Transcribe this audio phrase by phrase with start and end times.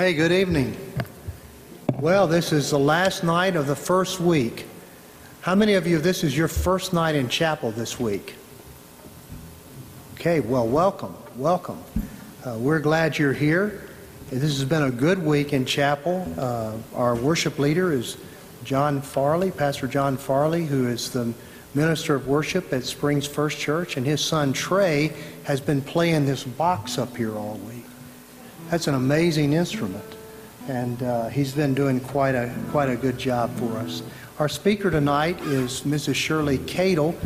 [0.00, 0.74] Hey, good evening.
[1.98, 4.64] Well, this is the last night of the first week.
[5.42, 8.34] How many of you, this is your first night in chapel this week?
[10.14, 11.84] Okay, well, welcome, welcome.
[12.42, 13.90] Uh, we're glad you're here.
[14.30, 16.26] This has been a good week in chapel.
[16.38, 18.16] Uh, our worship leader is
[18.64, 21.34] John Farley, Pastor John Farley, who is the
[21.74, 25.12] minister of worship at Springs First Church, and his son Trey
[25.44, 27.79] has been playing this box up here all week.
[28.70, 30.04] That's an amazing instrument,
[30.68, 34.04] and uh, he's been doing quite a quite a good job for us.
[34.38, 36.14] Our speaker tonight is Mrs.
[36.14, 37.16] Shirley Cadle.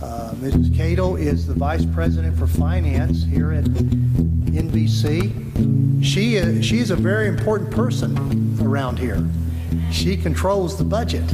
[0.00, 0.72] Uh, Mrs.
[0.76, 6.04] Cadle is the vice president for finance here at NBC.
[6.04, 9.26] She is, she is a very important person around here.
[9.90, 11.28] She controls the budget,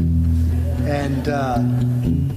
[0.89, 1.29] and.
[1.29, 1.63] Uh,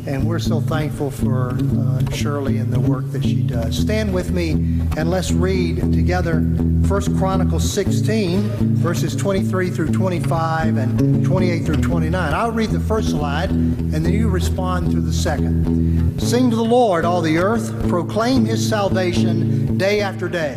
[0.08, 3.78] and we're so thankful for uh, Shirley and the work that she does.
[3.78, 4.52] Stand with me
[4.98, 8.42] and let's read together 1 Chronicles 16,
[8.78, 12.34] verses 23 through 25 and 28 through 29.
[12.34, 16.20] I'll read the first slide and then you respond to the second.
[16.20, 20.56] Sing to the Lord, all the earth, proclaim his salvation day after day.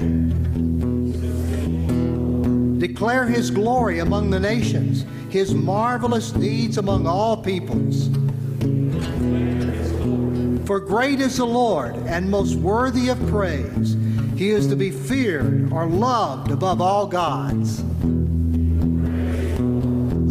[2.79, 8.07] Declare his glory among the nations, his marvelous deeds among all peoples.
[10.65, 13.97] For great is the Lord and most worthy of praise.
[14.37, 17.81] He is to be feared or loved above all gods.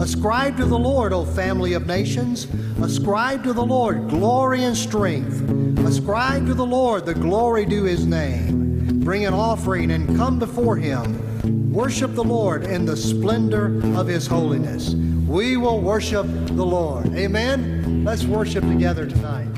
[0.02, 2.48] Ascribe to the Lord, O family of nations.
[2.82, 5.42] Ascribe to the Lord glory and strength.
[5.86, 9.02] Ascribe to the Lord the glory due his name.
[9.02, 11.33] Bring an offering and come before him.
[11.44, 14.94] Worship the Lord in the splendor of his holiness.
[15.28, 17.08] We will worship the Lord.
[17.16, 18.04] Amen.
[18.06, 19.50] Let's worship together tonight.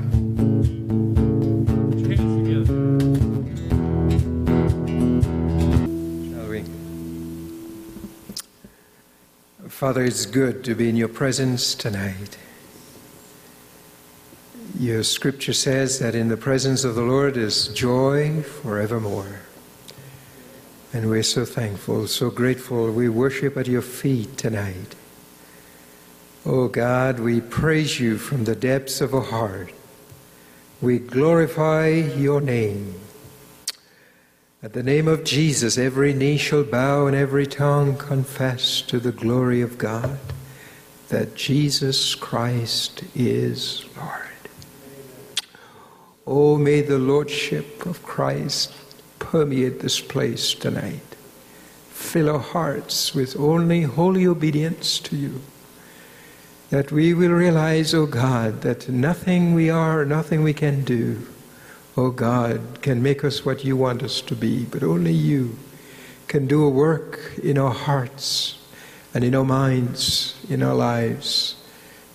[9.68, 12.38] Father, it's good to be in your presence tonight.
[14.80, 19.45] Your scripture says that in the presence of the Lord is joy forevermore.
[20.96, 22.90] And we're so thankful, so grateful.
[22.90, 24.96] We worship at your feet tonight.
[26.46, 29.74] Oh God, we praise you from the depths of our heart.
[30.80, 32.96] We glorify your name.
[34.64, 39.12] At the name of Jesus, every knee shall bow and every tongue confess to the
[39.12, 40.18] glory of God
[41.10, 44.22] that Jesus Christ is Lord.
[46.26, 48.72] Oh, may the Lordship of Christ
[49.36, 51.04] permeate this place tonight.
[51.90, 55.42] Fill our hearts with only holy obedience to you.
[56.70, 61.28] That we will realize, O oh God, that nothing we are, nothing we can do
[61.98, 65.58] oh God, can make us what you want us to be, but only you
[66.28, 68.58] can do a work in our hearts
[69.14, 71.56] and in our minds, in our lives,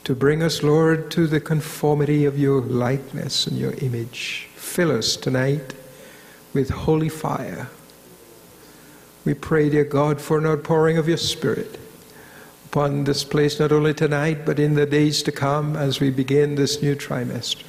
[0.04, 4.48] to bring us, Lord, to the conformity of your likeness and your image.
[4.54, 5.74] Fill us tonight
[6.52, 7.68] with holy fire.
[9.24, 11.78] We pray, dear God, for an outpouring of your Spirit
[12.66, 16.54] upon this place, not only tonight, but in the days to come as we begin
[16.54, 17.66] this new trimester.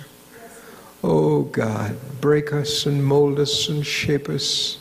[1.04, 4.78] Oh God, break us and mold us and shape us.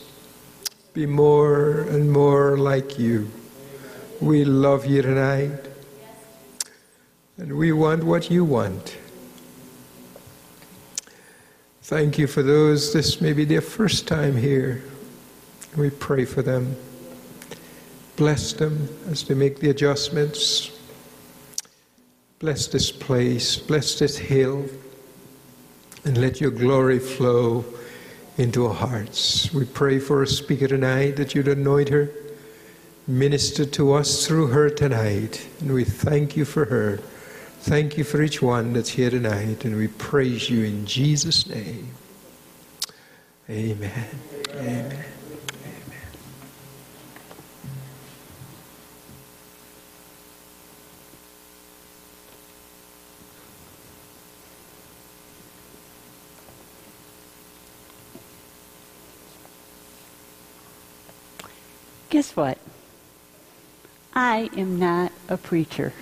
[0.93, 3.31] Be more and more like you.
[4.19, 5.67] We love you tonight.
[7.37, 8.95] And we want what you want.
[11.91, 14.81] Thank you for those, this may be their first time here.
[15.75, 16.77] We pray for them.
[18.15, 20.71] Bless them as they make the adjustments.
[22.39, 23.57] Bless this place.
[23.57, 24.67] Bless this hill
[26.05, 27.65] and let your glory flow
[28.37, 29.53] into our hearts.
[29.53, 32.09] We pray for a speaker tonight that you'd anoint her,
[33.05, 37.01] minister to us through her tonight, and we thank you for her.
[37.63, 41.91] Thank you for each one that's here tonight, and we praise you in Jesus' name.
[43.49, 44.07] Amen.
[44.55, 45.05] Amen.
[62.09, 62.57] Guess what?
[64.13, 65.93] I am not a preacher.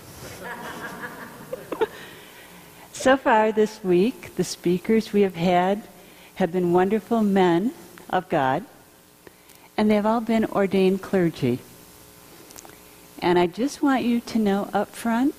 [2.99, 5.83] So far this week, the speakers we have had
[6.35, 7.71] have been wonderful men
[8.09, 8.65] of God,
[9.77, 11.59] and they've all been ordained clergy.
[13.19, 15.33] And I just want you to know up front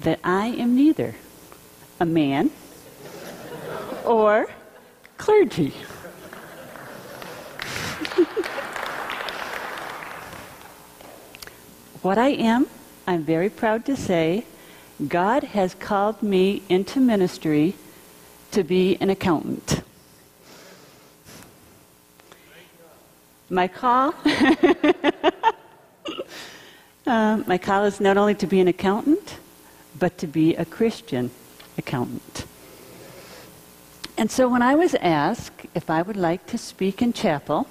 [0.00, 1.14] that I am neither
[2.00, 2.50] a man
[4.04, 4.50] or
[5.16, 5.68] clergy.
[12.02, 12.66] what I am,
[13.06, 14.44] I'm very proud to say,
[15.08, 17.74] God has called me into ministry
[18.50, 19.82] to be an accountant.
[23.48, 24.14] My call,
[27.06, 29.36] uh, my call is not only to be an accountant,
[29.98, 31.30] but to be a Christian
[31.78, 32.44] accountant.
[34.18, 37.66] And so when I was asked if I would like to speak in chapel,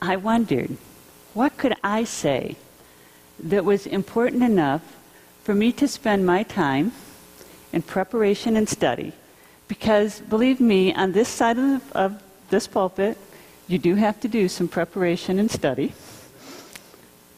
[0.00, 0.76] I wondered,
[1.34, 2.56] what could I say
[3.40, 4.82] that was important enough
[5.44, 6.90] for me to spend my time
[7.72, 9.12] in preparation and study?
[9.68, 13.18] Because believe me, on this side of, of this pulpit,
[13.68, 15.92] you do have to do some preparation and study.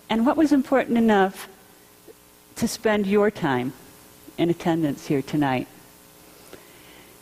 [0.09, 1.49] And what was important enough
[2.57, 3.73] to spend your time
[4.39, 5.67] in attendance here tonight?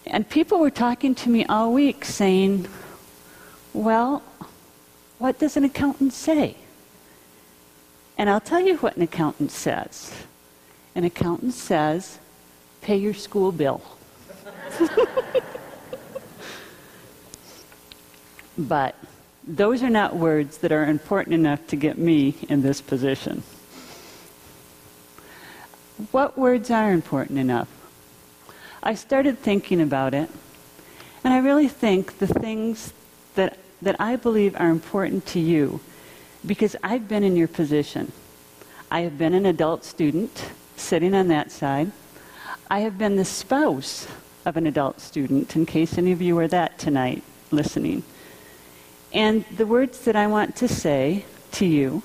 [0.06, 2.68] And people were talking to me all week saying,
[3.72, 4.22] well,
[5.18, 6.56] what does an accountant say?
[8.18, 10.12] And I'll tell you what an accountant says.
[10.94, 12.18] An accountant says,
[12.80, 13.82] pay your school bill.
[18.58, 18.94] but
[19.46, 23.42] those are not words that are important enough to get me in this position.
[26.12, 27.68] What words are important enough?
[28.82, 30.28] I started thinking about it,
[31.24, 32.92] and I really think the things
[33.34, 35.80] that, that I believe are important to you,
[36.44, 38.12] because I've been in your position.
[38.90, 41.92] I have been an adult student sitting on that side.
[42.70, 44.06] I have been the spouse
[44.44, 48.02] of an adult student, in case any of you are that tonight listening.
[49.12, 52.02] And the words that I want to say to you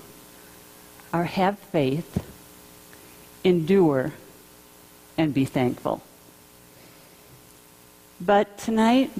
[1.12, 2.24] are have faith,
[3.44, 4.14] endure,
[5.18, 6.02] and be thankful.
[8.22, 9.12] But tonight,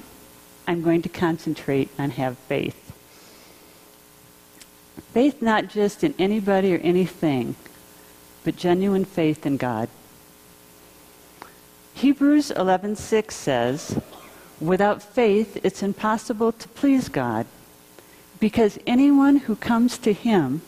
[0.68, 2.76] I'm going to concentrate on have faith.
[5.12, 7.56] Faith not just in anybody or anything,
[8.44, 9.88] but genuine faith in God.
[11.94, 14.00] Hebrews 11:6 says,
[14.60, 17.46] "Without faith it's impossible to please God,
[18.38, 20.62] because anyone who comes to him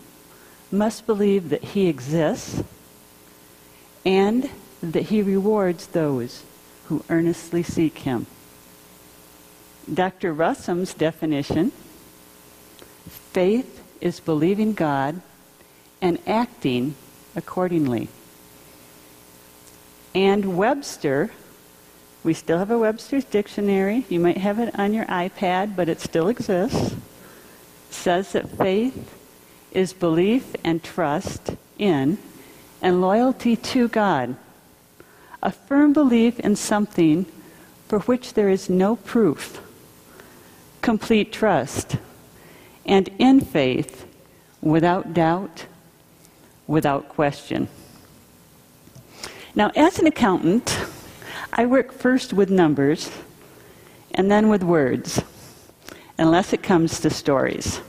[0.70, 2.62] must believe that he exists
[4.04, 4.50] and
[4.82, 6.42] that he rewards those
[6.86, 8.26] who earnestly seek him.
[9.92, 10.32] Dr.
[10.32, 11.72] Russum's definition
[13.08, 15.20] faith is believing God
[16.00, 16.94] and acting
[17.34, 18.08] accordingly.
[20.14, 21.30] And Webster,
[22.22, 24.04] we still have a Webster's dictionary.
[24.08, 26.94] You might have it on your iPad, but it still exists.
[27.90, 29.14] Says that faith
[29.72, 32.18] is belief and trust in
[32.80, 34.36] and loyalty to God
[35.42, 37.26] a firm belief in something
[37.88, 39.60] for which there is no proof,
[40.80, 41.96] complete trust,
[42.86, 44.06] and in faith
[44.60, 45.66] without doubt,
[46.72, 47.68] without question.
[49.54, 50.78] Now, as an accountant,
[51.52, 53.10] I work first with numbers
[54.12, 55.22] and then with words,
[56.16, 57.82] unless it comes to stories.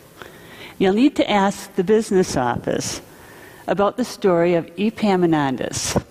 [0.80, 3.02] You'll need to ask the business office
[3.68, 6.04] about the story of Epaminondas.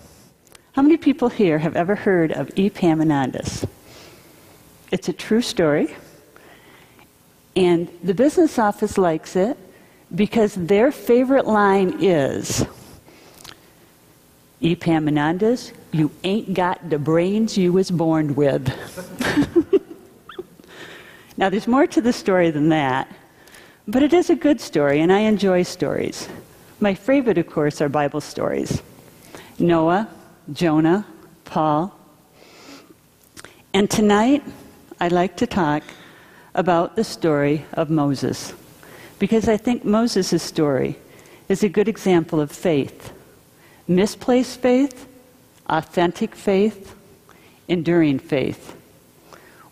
[0.71, 3.67] How many people here have ever heard of Epaminondas?
[4.91, 5.95] It's a true story.
[7.55, 9.59] And the business office likes it
[10.15, 12.65] because their favorite line is
[14.61, 18.67] Epaminondas, you ain't got the brains you was born with.
[21.37, 23.13] now, there's more to the story than that,
[23.87, 26.29] but it is a good story, and I enjoy stories.
[26.79, 28.81] My favorite, of course, are Bible stories.
[29.59, 30.07] Noah,
[30.53, 31.05] Jonah,
[31.45, 31.97] Paul.
[33.73, 34.43] And tonight,
[34.99, 35.83] I'd like to talk
[36.55, 38.53] about the story of Moses,
[39.19, 40.97] because I think Moses' story
[41.49, 43.11] is a good example of faith
[43.87, 45.07] misplaced faith,
[45.67, 46.95] authentic faith,
[47.67, 48.75] enduring faith.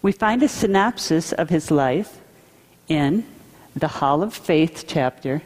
[0.01, 2.19] We find a synopsis of his life
[2.87, 3.25] in
[3.75, 5.41] the Hall of Faith chapter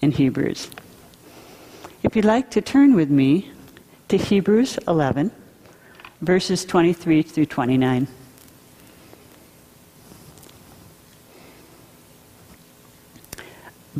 [0.00, 0.70] in Hebrews.
[2.02, 3.50] If you'd like to turn with me
[4.08, 5.30] to Hebrews 11,
[6.22, 8.06] verses 23 through 29.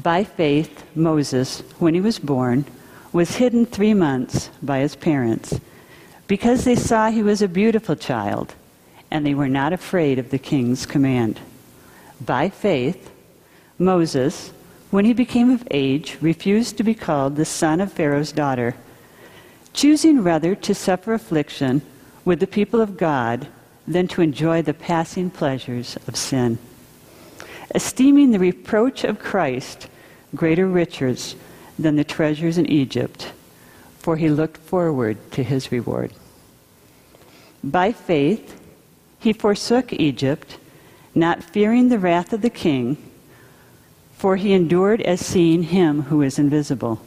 [0.02, 2.64] By faith, Moses, when he was born,
[3.12, 5.58] was hidden three months by his parents
[6.28, 8.54] because they saw he was a beautiful child
[9.10, 11.40] and they were not afraid of the king's command.
[12.20, 13.10] By faith,
[13.76, 14.52] Moses,
[14.92, 18.76] when he became of age, refused to be called the son of Pharaoh's daughter
[19.72, 21.82] choosing rather to suffer affliction
[22.24, 23.48] with the people of God
[23.86, 26.58] than to enjoy the passing pleasures of sin.
[27.74, 29.88] Esteeming the reproach of Christ
[30.34, 31.36] greater riches
[31.78, 33.32] than the treasures in Egypt,
[33.98, 36.12] for he looked forward to his reward.
[37.62, 38.60] By faith,
[39.18, 40.58] he forsook Egypt,
[41.14, 42.96] not fearing the wrath of the king,
[44.12, 47.00] for he endured as seeing him who is invisible.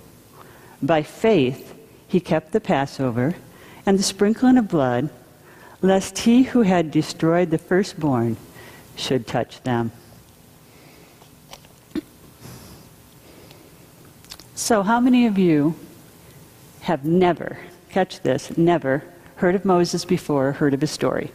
[0.81, 1.73] By faith,
[2.07, 3.35] he kept the Passover
[3.85, 5.09] and the sprinkling of blood,
[5.81, 8.37] lest he who had destroyed the firstborn
[8.95, 9.91] should touch them.
[14.61, 15.73] So, how many of you
[16.81, 17.57] have never,
[17.89, 19.03] catch this, never
[19.37, 21.31] heard of Moses before, heard of his story?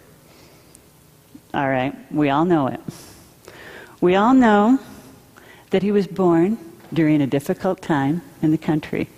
[1.52, 2.80] All right, we all know it.
[4.00, 4.78] We all know
[5.70, 6.56] that he was born
[6.92, 9.08] during a difficult time in the country.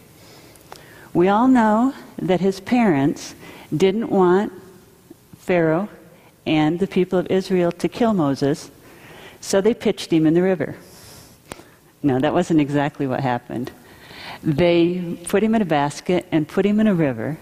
[1.13, 3.35] We all know that his parents
[3.77, 4.55] didn't want
[5.37, 5.91] Pharaoh
[6.47, 8.71] and the people of Israel to kill Moses,
[9.43, 10.77] so they pitched him in the river.
[12.03, 13.71] No, that wasn't exactly what happened.
[14.43, 17.39] They put him in a basket and put him in a river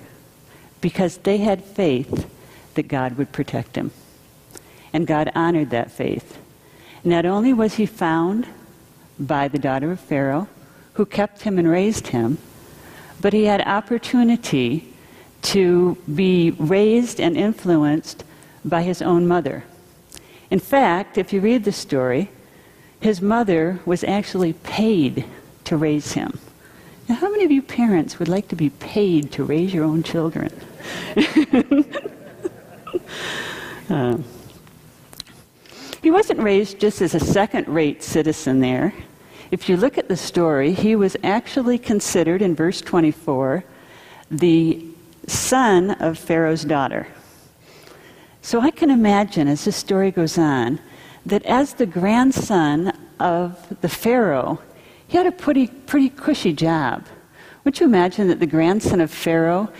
[0.81, 2.31] because they had faith
[2.75, 3.91] that God would protect him.
[4.93, 6.38] And God honored that faith.
[7.05, 8.47] Not only was he found
[9.19, 10.49] by the daughter of Pharaoh,
[10.95, 12.38] who kept him and raised him,
[13.21, 14.93] but he had opportunity
[15.43, 18.25] to be raised and influenced
[18.65, 19.65] by his own mother.
[20.50, 22.31] In fact, if you read the story,
[23.00, 25.25] his mother was actually paid
[25.65, 26.38] to raise him.
[27.08, 30.02] Now, how many of you parents would like to be paid to raise your own
[30.02, 30.52] children?
[33.88, 34.18] uh,
[36.02, 38.92] he wasn't raised just as a second rate citizen there.
[39.52, 43.64] If you look at the story, he was actually considered, in verse 24,
[44.28, 44.84] the
[45.28, 47.06] son of Pharaoh's daughter.
[48.42, 50.80] So I can imagine as this story goes on
[51.25, 54.60] that as the grandson of the Pharaoh,
[55.08, 57.04] he had a pretty, pretty cushy job.
[57.64, 59.70] Would you imagine that the grandson of Pharaoh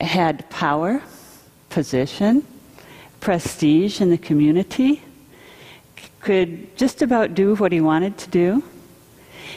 [0.00, 1.02] had power,
[1.68, 2.46] position,
[3.20, 5.02] prestige in the community,
[6.20, 8.62] could just about do what he wanted to do?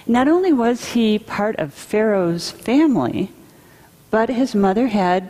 [0.07, 3.31] Not only was he part of Pharaoh's family,
[4.11, 5.29] but his mother had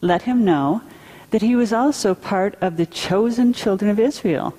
[0.00, 0.82] let him know
[1.30, 4.56] that he was also part of the chosen children of Israel.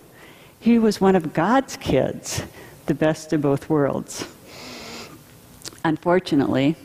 [0.60, 2.44] He was one of God's kids,
[2.88, 4.28] the best of both worlds.
[5.86, 6.76] Unfortunately,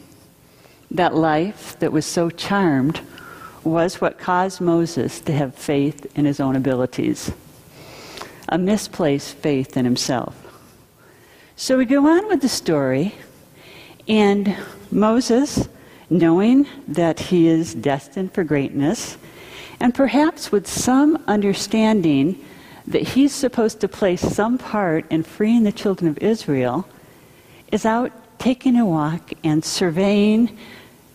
[0.90, 3.00] that life that was so charmed
[3.64, 7.33] was what caused Moses to have faith in his own abilities,
[8.50, 10.37] a misplaced faith in himself.
[11.57, 13.14] So we go on with the story,
[14.07, 14.54] and
[14.90, 15.66] Moses,
[16.11, 19.16] knowing that he is destined for greatness,
[19.80, 22.45] and perhaps with some understanding
[22.87, 26.87] that he's supposed to play some part in freeing the children of Israel,
[27.73, 30.59] is out taking a walk and surveying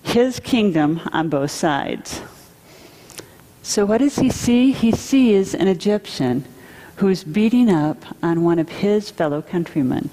[0.04, 2.22] his kingdom on both sides.
[3.64, 4.72] So, what does he see?
[4.72, 6.46] He sees an Egyptian
[6.98, 10.10] who's beating up on one of his fellow countrymen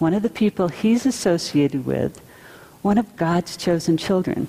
[0.00, 2.22] one of the people he's associated with,
[2.80, 4.48] one of God's chosen children.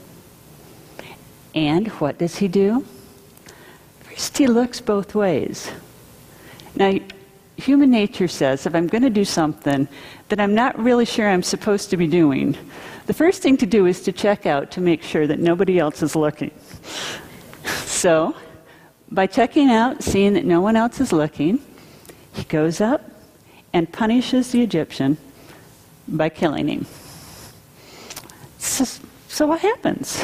[1.53, 2.85] And what does he do?
[3.99, 5.69] First, he looks both ways.
[6.73, 6.97] Now,
[7.61, 9.87] human nature says if I'm going to do something
[10.29, 12.57] that I'm not really sure I'm supposed to be doing,
[13.05, 16.01] the first thing to do is to check out to make sure that nobody else
[16.01, 16.51] is looking.
[17.65, 18.35] So,
[19.11, 21.59] by checking out, seeing that no one else is looking,
[22.33, 23.01] he goes up
[23.73, 25.17] and punishes the Egyptian
[26.07, 26.85] by killing him.
[28.57, 28.85] So,
[29.27, 30.23] so what happens?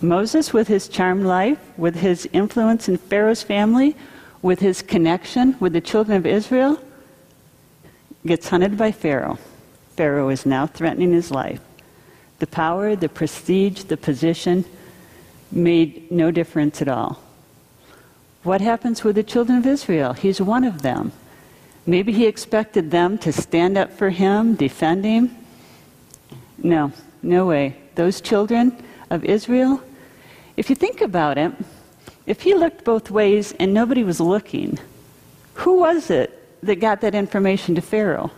[0.00, 3.96] Moses, with his charmed life, with his influence in Pharaoh's family,
[4.42, 6.78] with his connection with the children of Israel,
[8.26, 9.38] gets hunted by Pharaoh.
[9.96, 11.60] Pharaoh is now threatening his life.
[12.40, 14.64] The power, the prestige, the position
[15.50, 17.22] made no difference at all.
[18.42, 20.14] What happens with the children of Israel?
[20.14, 21.12] He's one of them.
[21.86, 25.36] Maybe he expected them to stand up for him, defend him.
[26.58, 27.76] No, no way.
[27.94, 29.82] Those children of Israel,
[30.56, 31.52] if you think about it,
[32.26, 34.78] if he looked both ways and nobody was looking,
[35.54, 38.30] who was it that got that information to Pharaoh?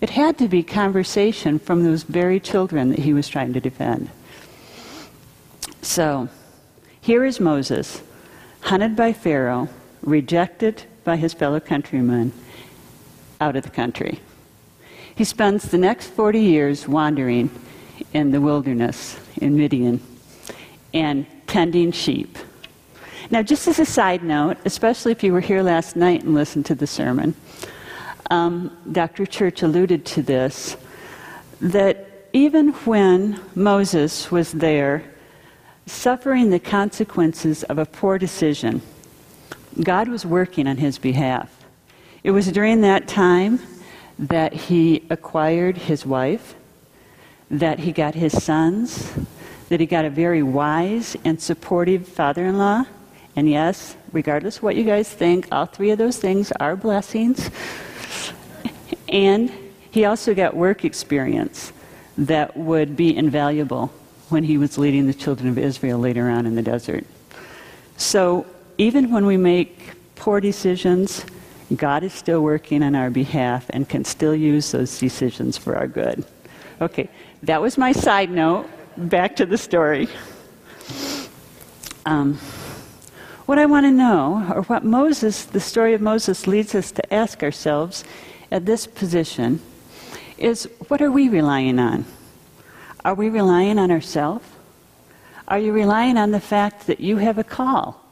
[0.00, 4.10] It had to be conversation from those very children that he was trying to defend.
[5.82, 6.28] So,
[7.00, 8.02] here is Moses,
[8.60, 9.68] hunted by Pharaoh,
[10.02, 12.32] rejected by his fellow countrymen
[13.40, 14.20] out of the country.
[15.14, 17.50] He spends the next 40 years wandering
[18.12, 20.00] in the wilderness in Midian
[20.92, 22.36] and tending sheep.
[23.28, 26.66] Now, just as a side note, especially if you were here last night and listened
[26.66, 27.34] to the sermon,
[28.30, 29.26] um, Dr.
[29.26, 30.76] Church alluded to this
[31.60, 35.02] that even when Moses was there
[35.86, 38.82] suffering the consequences of a poor decision,
[39.82, 41.64] God was working on his behalf.
[42.22, 43.60] It was during that time
[44.18, 46.54] that he acquired his wife,
[47.50, 49.12] that he got his sons,
[49.68, 52.84] that he got a very wise and supportive father in law.
[53.36, 57.50] And yes, regardless of what you guys think, all three of those things are blessings.
[59.08, 59.52] And
[59.90, 61.72] he also got work experience
[62.18, 63.92] that would be invaluable
[64.30, 67.04] when he was leading the children of Israel later on in the desert.
[67.98, 68.46] So
[68.78, 71.24] even when we make poor decisions,
[71.74, 75.86] God is still working on our behalf and can still use those decisions for our
[75.86, 76.24] good.
[76.80, 77.08] Okay,
[77.42, 78.68] that was my side note.
[78.96, 80.08] Back to the story.
[82.06, 82.38] Um,
[83.46, 87.14] what I want to know, or what Moses, the story of Moses leads us to
[87.14, 88.04] ask ourselves
[88.50, 89.60] at this position,
[90.36, 92.04] is what are we relying on?
[93.04, 94.44] Are we relying on ourselves?
[95.46, 98.04] Are you relying on the fact that you have a call?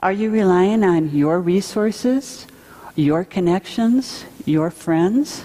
[0.00, 2.48] Are you relying on your resources,
[2.96, 5.44] your connections, your friends?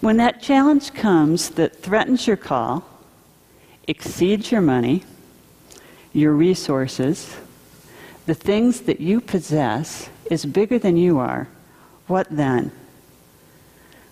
[0.00, 2.88] When that challenge comes that threatens your call,
[3.86, 5.04] exceeds your money,
[6.14, 7.36] your resources,
[8.26, 11.48] the things that you possess is bigger than you are,
[12.06, 12.72] what then?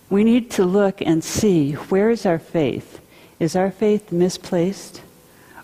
[0.09, 3.01] We need to look and see where is our faith?
[3.41, 5.03] Is our faith misplaced?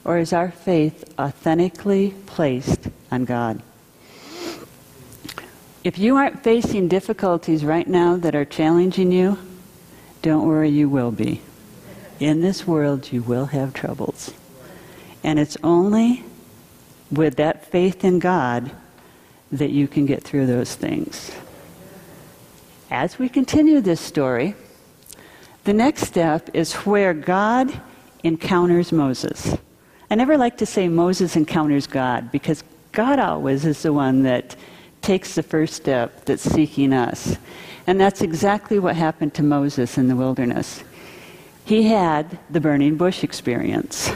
[0.04, 3.62] Or is our faith authentically placed on God?
[5.84, 9.38] If you aren't facing difficulties right now that are challenging you,
[10.22, 11.40] don't worry, you will be.
[12.18, 14.32] In this world, you will have troubles.
[15.22, 16.24] And it's only
[17.10, 18.70] with that faith in God
[19.52, 21.32] that you can get through those things.
[22.90, 24.54] As we continue this story,
[25.64, 27.80] the next step is where God
[28.22, 29.56] encounters Moses.
[30.10, 34.56] I never like to say Moses encounters God because God always is the one that
[35.02, 37.36] takes the first step that's seeking us.
[37.86, 40.82] And that's exactly what happened to Moses in the wilderness.
[41.64, 44.10] He had the burning bush experience.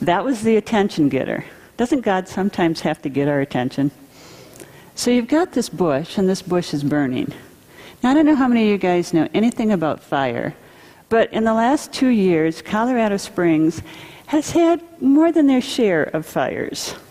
[0.00, 1.44] That was the attention getter.
[1.76, 3.90] Doesn't God sometimes have to get our attention?
[4.94, 7.32] So you've got this bush, and this bush is burning.
[8.02, 10.54] Now, I don't know how many of you guys know anything about fire,
[11.08, 13.82] but in the last two years, Colorado Springs
[14.26, 16.94] has had more than their share of fires.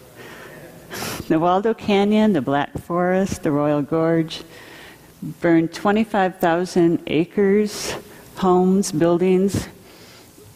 [1.28, 4.44] The Waldo Canyon, the Black Forest, the Royal Gorge
[5.42, 7.96] burned 25,000 acres,
[8.36, 9.68] homes, buildings,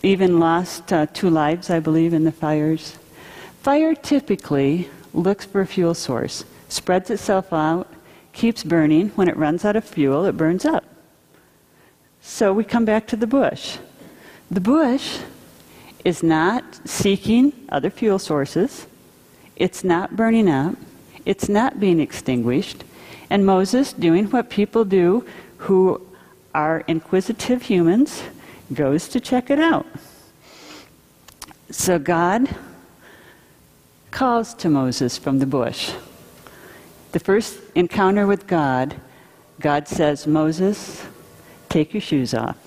[0.03, 2.98] even lost uh, two lives, I believe, in the fires.
[3.69, 7.87] Fire typically looks for a fuel source, spreads itself out,
[8.33, 9.09] keeps burning.
[9.09, 10.83] When it runs out of fuel, it burns up.
[12.19, 13.77] So we come back to the bush.
[14.49, 15.19] The bush
[16.03, 18.87] is not seeking other fuel sources.
[19.55, 20.75] It's not burning up.
[21.27, 22.83] It's not being extinguished.
[23.29, 25.27] And Moses, doing what people do
[25.57, 26.01] who
[26.55, 28.23] are inquisitive humans,
[28.73, 29.85] goes to check it out.
[31.69, 32.49] So God
[34.11, 35.91] calls to Moses from the bush.
[37.11, 38.95] The first encounter with God,
[39.59, 41.05] God says, Moses,
[41.69, 42.57] take your shoes off.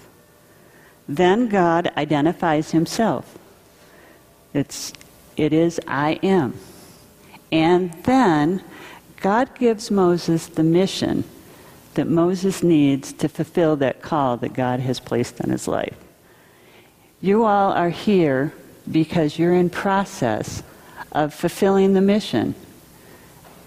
[1.09, 3.38] Then God identifies himself.
[4.55, 4.92] It's,
[5.37, 6.59] it is I am.
[7.50, 8.62] And then
[9.20, 11.24] God gives Moses the mission
[11.94, 15.96] that Moses needs to fulfill that call that God has placed on his life.
[17.20, 18.52] You all are here
[18.90, 20.62] because you're in process
[21.12, 22.55] of fulfilling the mission,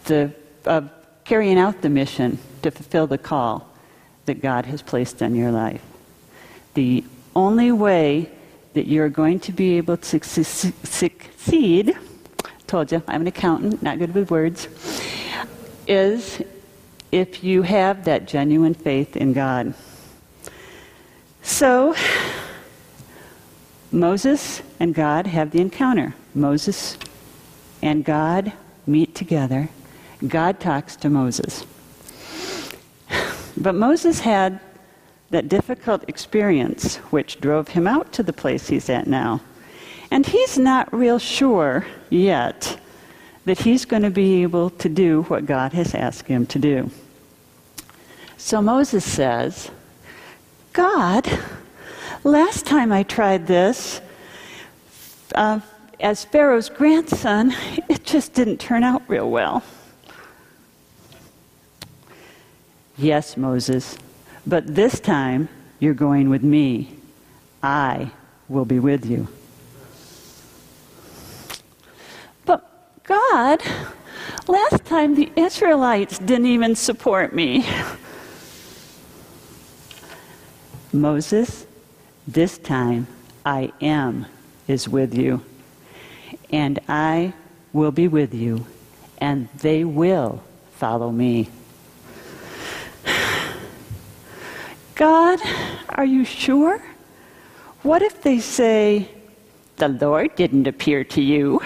[0.05, 0.33] the,
[0.65, 0.89] of
[1.23, 3.69] carrying out the mission to fulfill the call
[4.25, 5.81] that God has placed on your life.
[6.73, 7.03] The
[7.35, 8.31] only way
[8.73, 11.97] that you're going to be able to succeed,
[12.67, 14.67] told you, I'm an accountant, not good with words,
[15.87, 16.41] is
[17.11, 19.73] if you have that genuine faith in God.
[21.43, 21.95] So,
[23.91, 26.15] Moses and God have the encounter.
[26.33, 26.97] Moses
[27.81, 28.53] and God
[28.87, 29.69] meet together.
[30.27, 31.65] God talks to Moses.
[33.57, 34.59] But Moses had
[35.29, 39.41] that difficult experience which drove him out to the place he's at now.
[40.11, 42.79] And he's not real sure yet
[43.45, 46.91] that he's going to be able to do what God has asked him to do.
[48.37, 49.71] So Moses says,
[50.73, 51.27] God,
[52.23, 54.01] last time I tried this,
[55.33, 55.59] uh,
[55.99, 57.55] as Pharaoh's grandson,
[57.89, 59.63] it just didn't turn out real well.
[62.97, 63.97] Yes, Moses,
[64.47, 66.95] but this time you're going with me.
[67.61, 68.11] I
[68.47, 69.27] will be with you.
[72.45, 72.63] But
[73.03, 73.61] God,
[74.47, 77.65] last time the Israelites didn't even support me.
[80.93, 81.65] Moses,
[82.27, 83.07] this time
[83.45, 84.25] I am
[84.67, 85.43] is with you,
[86.51, 87.33] and I
[87.73, 88.65] will be with you,
[89.17, 90.41] and they will
[90.73, 91.49] follow me.
[94.95, 95.39] God,
[95.89, 96.81] are you sure?
[97.83, 99.09] What if they say,
[99.77, 101.61] The Lord didn't appear to you?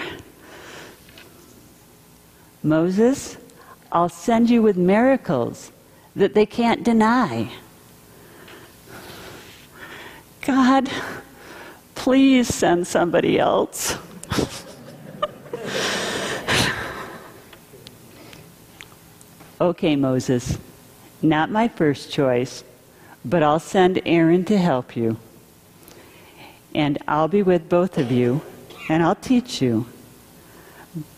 [2.62, 3.36] Moses,
[3.92, 5.72] I'll send you with miracles
[6.14, 7.50] that they can't deny.
[10.42, 10.90] God,
[11.94, 13.96] please send somebody else.
[19.60, 20.58] okay, Moses,
[21.22, 22.64] not my first choice,
[23.24, 25.18] but I'll send Aaron to help you.
[26.74, 28.40] And I'll be with both of you,
[28.88, 29.86] and I'll teach you.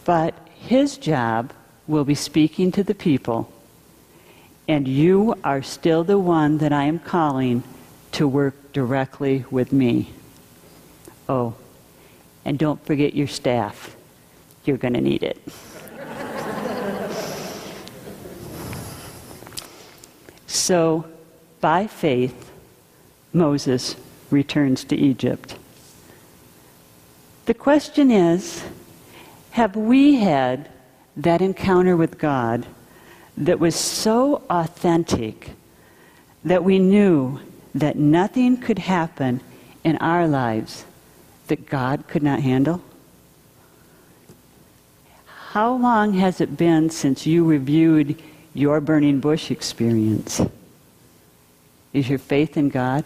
[0.05, 1.53] But his job
[1.87, 3.53] will be speaking to the people.
[4.67, 7.63] And you are still the one that I am calling
[8.13, 10.11] to work directly with me.
[11.29, 11.55] Oh,
[12.45, 13.97] and don't forget your staff.
[14.65, 15.41] You're going to need it.
[20.63, 21.07] So,
[21.61, 22.53] by faith,
[23.33, 23.97] Moses
[24.31, 25.57] returns to Egypt.
[27.47, 28.65] The question is
[29.51, 30.69] have we had
[31.17, 32.65] that encounter with God
[33.37, 35.51] that was so authentic
[36.45, 37.41] that we knew
[37.75, 39.41] that nothing could happen
[39.83, 40.85] in our lives
[41.49, 42.81] that God could not handle?
[45.27, 48.23] How long has it been since you reviewed
[48.55, 50.41] your burning bush experience?
[51.93, 53.05] Is your faith in God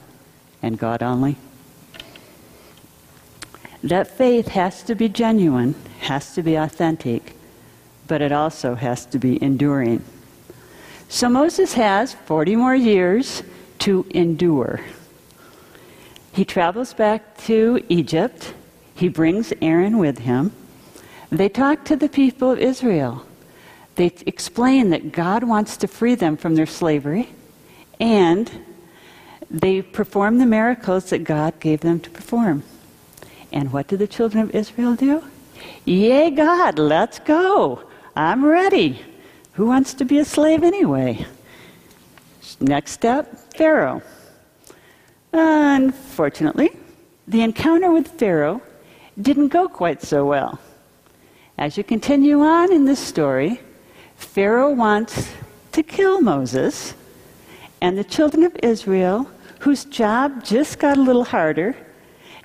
[0.62, 1.36] and God only?
[3.82, 7.34] That faith has to be genuine, has to be authentic,
[8.08, 10.04] but it also has to be enduring.
[11.08, 13.42] So Moses has 40 more years
[13.80, 14.80] to endure.
[16.32, 18.54] He travels back to Egypt.
[18.94, 20.52] He brings Aaron with him.
[21.30, 23.24] They talk to the people of Israel.
[23.96, 27.30] They explain that God wants to free them from their slavery,
[27.98, 28.50] and
[29.50, 32.62] they perform the miracles that God gave them to perform.
[33.52, 35.24] And what do the children of Israel do?
[35.84, 37.82] Yay, God, let's go.
[38.14, 39.00] I'm ready.
[39.54, 41.26] Who wants to be a slave anyway?
[42.60, 44.02] Next step Pharaoh.
[45.32, 46.70] Unfortunately,
[47.26, 48.60] the encounter with Pharaoh
[49.20, 50.58] didn't go quite so well.
[51.58, 53.60] As you continue on in this story,
[54.16, 55.32] Pharaoh wants
[55.72, 56.94] to kill Moses,
[57.80, 61.76] and the children of Israel, whose job just got a little harder,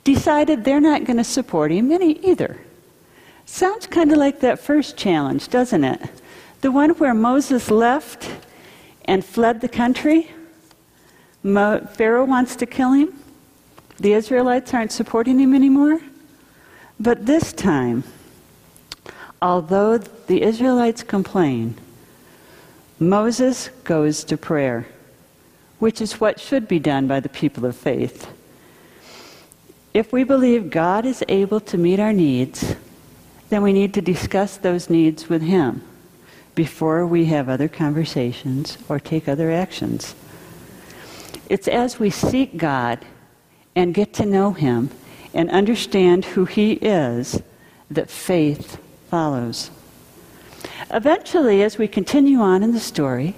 [0.03, 2.59] decided they're not going to support him any either.
[3.45, 6.01] Sounds kind of like that first challenge, doesn't it?
[6.61, 8.29] The one where Moses left
[9.05, 10.31] and fled the country.
[11.43, 13.13] Mo- Pharaoh wants to kill him.
[13.99, 15.99] The Israelites aren't supporting him anymore.
[16.99, 18.03] But this time,
[19.41, 21.75] although the Israelites complain,
[22.99, 24.85] Moses goes to prayer,
[25.79, 28.29] which is what should be done by the people of faith.
[29.93, 32.75] If we believe God is able to meet our needs,
[33.49, 35.81] then we need to discuss those needs with Him
[36.53, 40.13] before we have other conversations or take other actions.
[41.49, 42.99] It's as we seek God
[43.75, 44.91] and get to know Him
[45.33, 47.41] and understand who He is
[47.89, 48.77] that faith
[49.11, 49.69] follows.
[50.89, 53.35] Eventually, as we continue on in the story,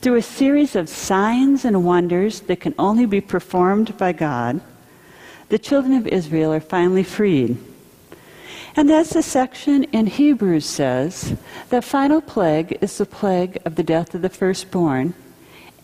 [0.00, 4.60] through a series of signs and wonders that can only be performed by God,
[5.50, 7.56] the children of Israel are finally freed.
[8.74, 11.36] And as the section in Hebrews says,
[11.70, 15.14] the final plague is the plague of the death of the firstborn.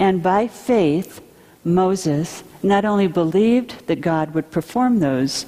[0.01, 1.21] And by faith,
[1.63, 5.47] Moses not only believed that God would perform those,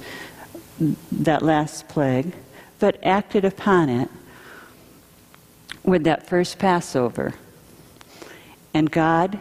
[1.11, 2.33] that last plague,
[2.79, 4.09] but acted upon it
[5.83, 7.33] with that first Passover.
[8.73, 9.39] And God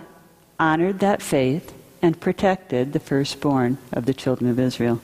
[0.58, 5.00] honored that faith and protected the firstborn of the children of Israel.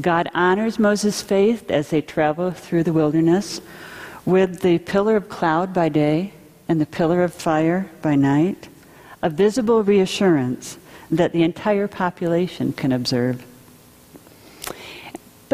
[0.00, 3.60] God honors Moses' faith as they travel through the wilderness
[4.24, 6.32] with the pillar of cloud by day
[6.68, 8.68] and the pillar of fire by night,
[9.22, 10.78] a visible reassurance
[11.10, 13.44] that the entire population can observe.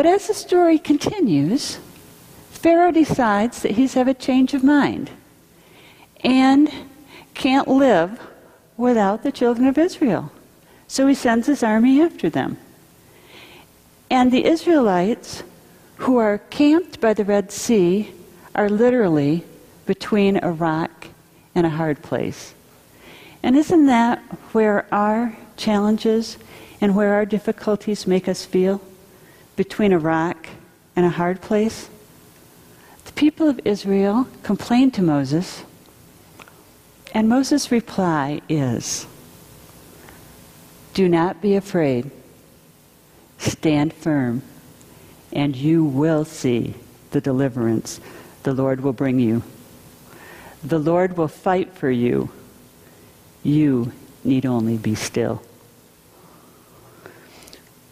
[0.01, 1.79] But as the story continues,
[2.53, 5.11] Pharaoh decides that he's had a change of mind
[6.25, 6.73] and
[7.35, 8.19] can't live
[8.79, 10.33] without the children of Israel.
[10.89, 12.57] So he sends his army after them.
[14.11, 15.43] And the Israelites,
[15.97, 18.11] who are camped by the Red Sea,
[18.55, 19.45] are literally
[19.85, 21.09] between a rock
[21.55, 22.55] and a hard place.
[23.43, 24.21] And isn't that
[24.53, 26.39] where our challenges
[26.81, 28.81] and where our difficulties make us feel?
[29.61, 30.49] Between a rock
[30.97, 31.91] and a hard place?
[33.05, 35.65] The people of Israel complain to Moses,
[37.13, 39.07] and Moses' reply is
[40.95, 42.11] Do not be afraid,
[43.37, 44.41] stand firm,
[45.31, 46.73] and you will see
[47.11, 48.01] the deliverance
[48.45, 49.43] the Lord will bring you.
[50.65, 52.31] The Lord will fight for you.
[53.43, 53.93] You
[54.25, 55.43] need only be still.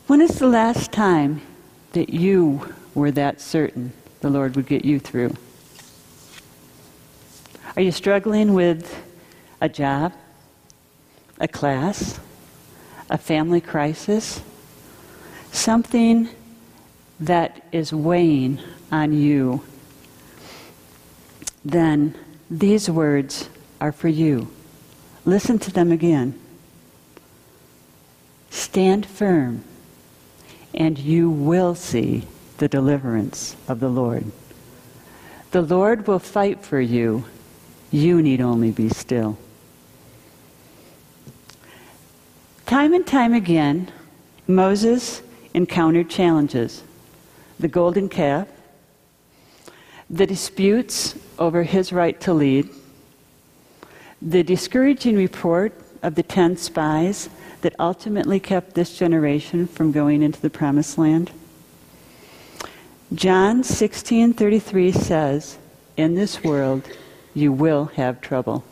[0.06, 1.42] When is the last time
[1.92, 5.34] that you were that certain the Lord would get you through?
[7.76, 9.00] Are you struggling with
[9.60, 10.12] a job,
[11.38, 12.18] a class,
[13.08, 14.40] a family crisis,
[15.52, 16.28] something
[17.20, 19.62] that is weighing on you?
[21.64, 22.16] Then
[22.50, 23.48] these words
[23.80, 24.48] are for you.
[25.24, 26.38] Listen to them again.
[28.50, 29.62] Stand firm,
[30.78, 32.22] and you will see
[32.58, 34.24] the deliverance of the Lord.
[35.50, 37.24] The Lord will fight for you.
[37.90, 39.36] You need only be still.
[42.64, 43.90] Time and time again,
[44.46, 45.20] Moses
[45.52, 46.82] encountered challenges
[47.58, 48.46] the golden calf,
[50.08, 52.68] the disputes over his right to lead,
[54.22, 55.72] the discouraging report
[56.04, 57.28] of the ten spies
[57.62, 61.30] that ultimately kept this generation from going into the promised land.
[63.14, 65.58] John 16:33 says,
[65.96, 66.82] "In this world
[67.34, 68.64] you will have trouble."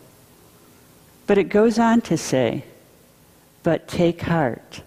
[1.27, 2.64] But it goes on to say,
[3.62, 4.83] "But take heart.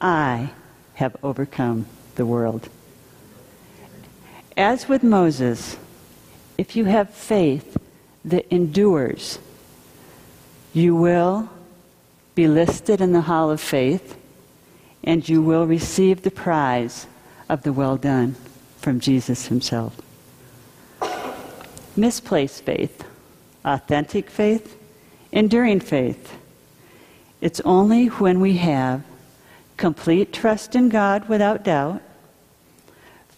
[0.00, 0.50] I
[0.94, 2.68] have overcome the world."
[4.56, 5.76] As with Moses,
[6.58, 7.76] if you have faith
[8.24, 9.38] that endures,
[10.74, 11.48] you will
[12.34, 14.16] be listed in the hall of faith
[15.04, 17.06] and you will receive the prize
[17.48, 18.36] of the well done
[18.78, 20.00] from Jesus himself.
[21.96, 23.04] Misplaced faith,
[23.64, 24.78] authentic faith,
[25.30, 26.38] enduring faith.
[27.40, 29.02] It's only when we have
[29.76, 32.00] complete trust in God without doubt,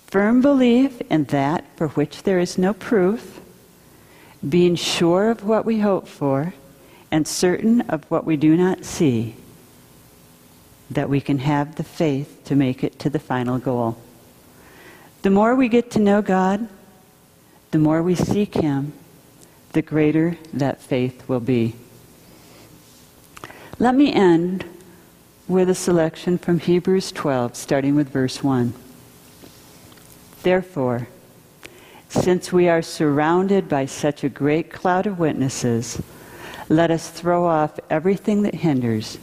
[0.06, 3.40] firm belief in that for which there is no proof,
[4.46, 6.52] being sure of what we hope for,
[7.10, 9.36] and certain of what we do not see,
[10.90, 13.96] that we can have the faith to make it to the final goal.
[15.22, 16.68] The more we get to know God,
[17.70, 18.92] the more we seek Him,
[19.72, 21.74] the greater that faith will be.
[23.78, 24.64] Let me end
[25.48, 28.72] with a selection from Hebrews 12, starting with verse 1.
[30.42, 31.08] Therefore,
[32.08, 36.00] since we are surrounded by such a great cloud of witnesses,
[36.76, 39.18] let us throw off everything that hinders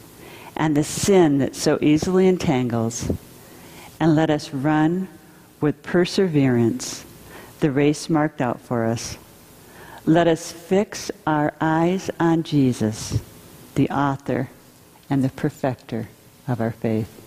[0.56, 3.10] and the sin that so easily entangles,
[3.98, 5.08] and let us run
[5.60, 7.04] with perseverance
[7.60, 9.16] the race marked out for us.
[10.04, 13.22] Let us fix our eyes on Jesus,
[13.76, 14.50] the author
[15.08, 16.08] and the perfecter
[16.48, 17.21] of our faith.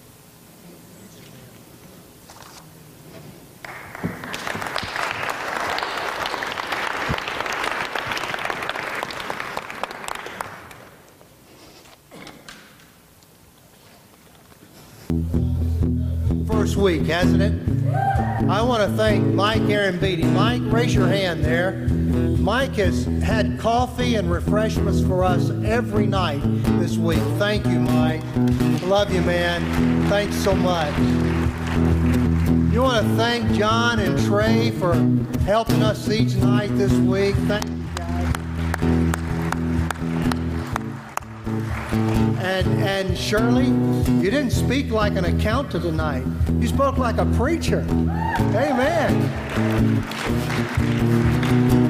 [16.47, 17.75] First week, hasn't it?
[18.49, 20.23] I want to thank Mike Aaron Beatty.
[20.23, 21.87] Mike, raise your hand there.
[22.39, 26.41] Mike has had coffee and refreshments for us every night
[26.79, 27.19] this week.
[27.37, 28.21] Thank you, Mike.
[28.83, 30.09] Love you, man.
[30.09, 30.95] Thanks so much.
[32.71, 34.93] You want to thank John and Trey for
[35.43, 37.35] helping us each night this week.
[37.47, 37.74] Thank
[42.55, 46.23] And, and Shirley, you didn't speak like an accountant tonight.
[46.57, 47.81] You spoke like a preacher.
[47.89, 49.11] Amen.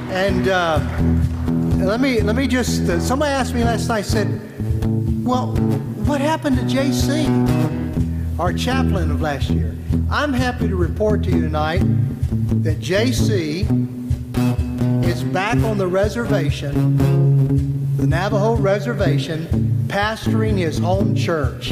[0.09, 0.79] And uh,
[1.85, 2.89] let me let me just.
[2.89, 4.05] Uh, somebody asked me last night.
[4.05, 4.27] Said,
[5.23, 5.55] "Well,
[6.07, 9.77] what happened to JC, our chaplain of last year?"
[10.09, 11.83] I'm happy to report to you tonight
[12.63, 13.67] that JC
[15.31, 16.97] back on the reservation,
[17.97, 19.47] the Navajo reservation,
[19.87, 21.69] pastoring his home church.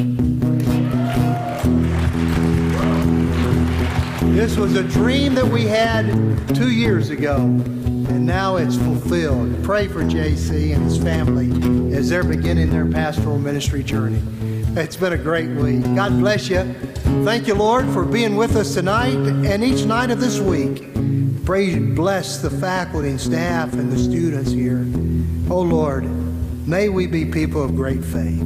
[4.34, 6.06] This was a dream that we had
[6.56, 9.64] two years ago, and now it's fulfilled.
[9.64, 14.22] Pray for JC and his family as they're beginning their pastoral ministry journey.
[14.76, 15.84] It's been a great week.
[15.96, 16.74] God bless you.
[17.24, 20.84] Thank you, Lord, for being with us tonight and each night of this week.
[21.46, 24.86] Pray, bless the faculty and staff and the students here.
[25.52, 26.06] Oh, Lord,
[26.66, 28.42] may we be people of great faith.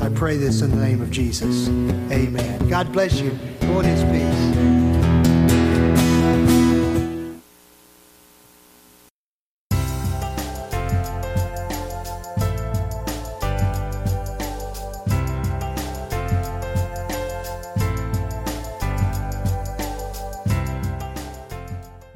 [0.00, 1.68] I pray this in the name of Jesus.
[1.68, 2.68] Amen.
[2.68, 3.30] God bless you.
[3.62, 4.61] Go in his peace.